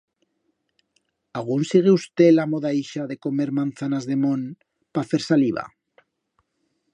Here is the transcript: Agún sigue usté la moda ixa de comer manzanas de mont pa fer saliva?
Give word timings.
Agún 1.39 1.61
sigue 1.71 1.91
usté 1.99 2.27
la 2.37 2.45
moda 2.53 2.71
ixa 2.83 3.03
de 3.11 3.19
comer 3.27 3.49
manzanas 3.59 4.07
de 4.13 4.17
mont 4.25 4.49
pa 4.95 5.05
fer 5.11 5.21
saliva? 5.27 5.69